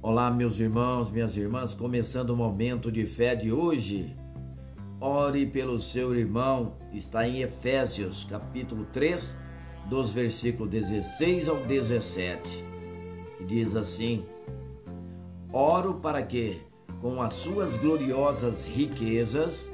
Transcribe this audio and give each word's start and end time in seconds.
Olá, 0.00 0.30
meus 0.30 0.60
irmãos, 0.60 1.10
minhas 1.10 1.36
irmãs, 1.36 1.74
começando 1.74 2.30
o 2.30 2.36
momento 2.36 2.90
de 2.90 3.04
fé 3.04 3.34
de 3.34 3.50
hoje. 3.50 4.16
Ore 5.00 5.44
pelo 5.44 5.76
seu 5.80 6.14
irmão, 6.14 6.76
está 6.92 7.26
em 7.26 7.42
Efésios, 7.42 8.22
capítulo 8.22 8.86
3, 8.92 9.36
dos 9.90 10.12
versículos 10.12 10.70
16 10.70 11.48
ao 11.48 11.56
17. 11.66 12.64
Que 13.38 13.44
diz 13.44 13.74
assim: 13.74 14.24
Oro 15.52 15.94
para 15.94 16.22
que, 16.22 16.62
com 17.00 17.20
as 17.20 17.32
suas 17.32 17.76
gloriosas 17.76 18.66
riquezas, 18.66 19.68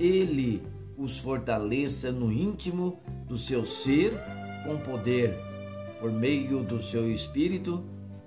ele 0.00 0.64
os 0.98 1.16
fortaleça 1.16 2.10
no 2.10 2.32
íntimo 2.32 2.98
do 3.28 3.36
seu 3.36 3.64
ser 3.64 4.20
com 4.66 4.76
poder, 4.78 5.38
por 6.00 6.10
meio 6.10 6.64
do 6.64 6.80
seu 6.80 7.08
espírito, 7.08 7.84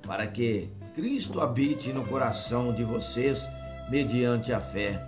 para 0.07 0.25
que 0.25 0.71
Cristo 0.93 1.41
habite 1.41 1.91
no 1.91 2.05
coração 2.05 2.71
de 2.71 2.83
vocês 2.83 3.49
mediante 3.89 4.53
a 4.53 4.61
fé. 4.61 5.03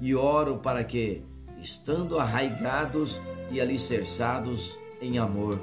E 0.00 0.14
oro 0.14 0.56
para 0.56 0.82
que, 0.82 1.22
estando 1.58 2.18
arraigados 2.18 3.20
e 3.50 3.60
alicerçados 3.60 4.78
em 5.02 5.18
amor. 5.18 5.60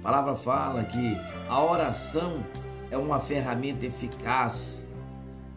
A 0.00 0.02
palavra 0.02 0.34
fala 0.34 0.82
que 0.82 1.16
a 1.48 1.62
oração 1.62 2.44
é 2.90 2.98
uma 2.98 3.20
ferramenta 3.20 3.86
eficaz. 3.86 4.88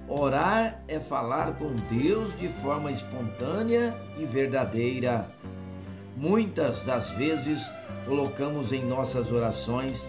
Orar 0.07 0.83
é 0.87 0.99
falar 0.99 1.53
com 1.53 1.73
Deus 1.89 2.37
de 2.37 2.49
forma 2.49 2.91
espontânea 2.91 3.95
e 4.17 4.25
verdadeira. 4.25 5.27
Muitas 6.15 6.83
das 6.83 7.09
vezes 7.11 7.71
colocamos 8.05 8.71
em 8.71 8.85
nossas 8.85 9.31
orações 9.31 10.07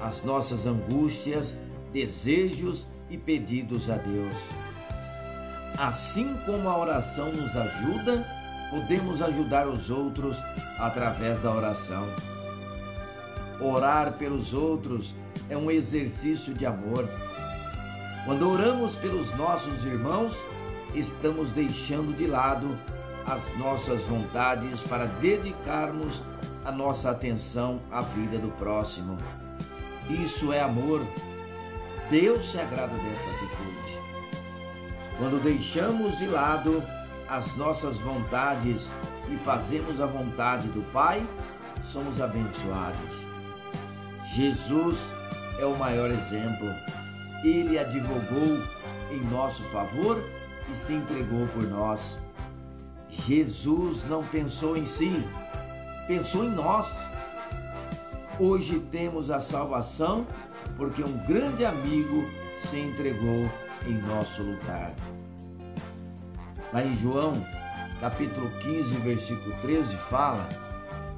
as 0.00 0.22
nossas 0.22 0.66
angústias, 0.66 1.60
desejos 1.92 2.86
e 3.08 3.16
pedidos 3.16 3.88
a 3.88 3.96
Deus. 3.96 4.36
Assim 5.78 6.36
como 6.46 6.68
a 6.68 6.78
oração 6.78 7.32
nos 7.32 7.56
ajuda, 7.56 8.26
podemos 8.70 9.20
ajudar 9.22 9.66
os 9.66 9.90
outros 9.90 10.38
através 10.78 11.38
da 11.40 11.52
oração. 11.52 12.06
Orar 13.60 14.14
pelos 14.14 14.52
outros 14.52 15.14
é 15.48 15.56
um 15.56 15.70
exercício 15.70 16.54
de 16.54 16.66
amor. 16.66 17.08
Quando 18.24 18.48
oramos 18.48 18.96
pelos 18.96 19.34
nossos 19.36 19.84
irmãos, 19.84 20.38
estamos 20.94 21.50
deixando 21.50 22.16
de 22.16 22.26
lado 22.26 22.78
as 23.26 23.56
nossas 23.56 24.02
vontades 24.02 24.82
para 24.82 25.06
dedicarmos 25.06 26.22
a 26.64 26.72
nossa 26.72 27.10
atenção 27.10 27.80
à 27.90 28.00
vida 28.00 28.38
do 28.38 28.48
próximo. 28.48 29.18
Isso 30.08 30.52
é 30.52 30.60
amor. 30.60 31.06
Deus 32.10 32.50
se 32.50 32.58
agrada 32.58 32.94
desta 32.94 33.30
atitude. 33.30 34.00
Quando 35.18 35.42
deixamos 35.42 36.18
de 36.18 36.26
lado 36.26 36.82
as 37.28 37.54
nossas 37.56 37.98
vontades 37.98 38.90
e 39.28 39.36
fazemos 39.36 40.00
a 40.00 40.06
vontade 40.06 40.68
do 40.68 40.82
Pai, 40.92 41.26
somos 41.82 42.20
abençoados. 42.20 43.26
Jesus 44.34 45.12
é 45.58 45.64
o 45.64 45.76
maior 45.76 46.10
exemplo. 46.10 46.68
Ele 47.44 47.78
advogou 47.78 48.62
em 49.10 49.20
nosso 49.30 49.62
favor 49.64 50.22
e 50.70 50.74
se 50.74 50.94
entregou 50.94 51.46
por 51.48 51.62
nós. 51.62 52.20
Jesus 53.08 54.04
não 54.08 54.24
pensou 54.24 54.76
em 54.76 54.86
si, 54.86 55.24
pensou 56.06 56.44
em 56.44 56.50
nós. 56.50 57.08
Hoje 58.38 58.80
temos 58.90 59.30
a 59.30 59.38
salvação 59.38 60.26
porque 60.76 61.04
um 61.04 61.16
grande 61.24 61.64
amigo 61.64 62.28
se 62.58 62.78
entregou 62.78 63.48
em 63.86 63.92
nosso 64.08 64.42
lugar. 64.42 64.92
Lá 66.72 66.82
em 66.82 66.94
João, 66.96 67.34
capítulo 68.00 68.50
15, 68.58 68.96
versículo 68.96 69.54
13, 69.60 69.96
fala: 69.96 70.48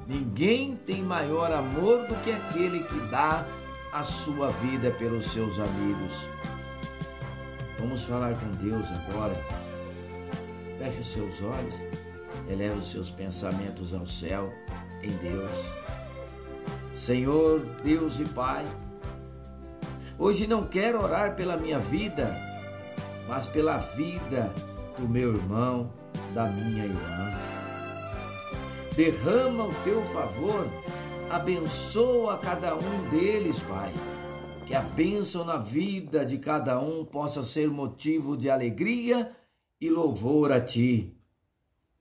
Ninguém 0.07 0.75
tem 0.75 1.01
maior 1.01 1.51
amor 1.51 2.05
do 2.05 2.15
que 2.23 2.31
aquele 2.31 2.83
que 2.83 2.99
dá 3.09 3.43
a 3.91 4.03
sua 4.03 4.51
vida 4.51 4.91
pelos 4.91 5.25
seus 5.25 5.57
amigos. 5.57 6.13
Vamos 7.79 8.03
falar 8.03 8.35
com 8.35 8.51
Deus 8.63 8.85
agora. 8.91 9.33
Feche 10.77 10.99
os 10.99 11.13
seus 11.13 11.41
olhos, 11.41 11.73
eleve 12.47 12.77
os 12.77 12.91
seus 12.91 13.09
pensamentos 13.09 13.91
ao 13.91 14.05
céu, 14.05 14.53
em 15.01 15.09
Deus. 15.17 15.86
Senhor, 16.97 17.59
Deus 17.83 18.19
e 18.19 18.25
Pai, 18.25 18.65
hoje 20.17 20.47
não 20.47 20.65
quero 20.65 20.99
orar 20.99 21.35
pela 21.35 21.55
minha 21.55 21.77
vida, 21.77 22.35
mas 23.27 23.45
pela 23.45 23.77
vida 23.77 24.51
do 24.97 25.07
meu 25.07 25.35
irmão, 25.35 25.93
da 26.33 26.47
minha 26.47 26.85
irmã. 26.85 27.37
Derrama 28.95 29.65
o 29.65 29.73
teu 29.83 30.03
favor, 30.05 30.67
abençoa 31.29 32.39
cada 32.39 32.75
um 32.75 33.09
deles, 33.09 33.59
Pai. 33.59 33.93
Que 34.65 34.73
a 34.73 34.81
bênção 34.81 35.45
na 35.45 35.57
vida 35.57 36.25
de 36.25 36.39
cada 36.39 36.81
um 36.81 37.05
possa 37.05 37.45
ser 37.45 37.69
motivo 37.69 38.35
de 38.35 38.49
alegria 38.49 39.31
e 39.79 39.87
louvor 39.87 40.51
a 40.51 40.59
Ti. 40.59 41.15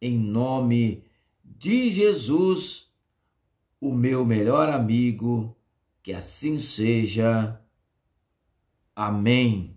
Em 0.01 0.19
nome 0.19 1.05
de 1.45 1.91
Jesus 1.91 2.86
o 3.81 3.93
meu 3.93 4.25
melhor 4.25 4.69
amigo, 4.69 5.57
que 6.03 6.13
assim 6.13 6.59
seja. 6.59 7.61
Amém. 8.95 9.77